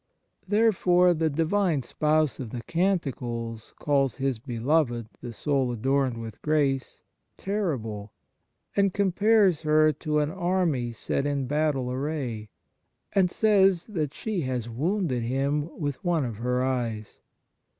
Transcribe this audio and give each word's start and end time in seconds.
Therefore 0.47 1.13
the 1.13 1.29
Divine 1.29 1.83
Spouse 1.83 2.39
of 2.39 2.49
the 2.49 2.63
Canticles 2.63 3.75
calls 3.77 4.15
His 4.15 4.39
beloved, 4.39 5.07
the 5.21 5.31
soul 5.31 5.71
adorned 5.71 6.17
with 6.19 6.41
grace," 6.41 7.03
terrible, 7.47 8.11
and 8.75 8.95
compares 8.95 9.61
her 9.61 9.91
to 9.93 10.17
"an 10.17 10.31
army 10.31 10.91
set 10.91 11.27
in 11.27 11.45
battle 11.45 11.91
array," 11.91 12.49
and 13.13 13.29
says 13.29 13.85
that 13.89 14.11
she 14.15 14.41
has 14.41 14.67
wounded 14.67 15.21
Him 15.21 15.69
with 15.79 16.03
one 16.03 16.25
of 16.25 16.37
her 16.37 16.63
eyes. 16.63 17.19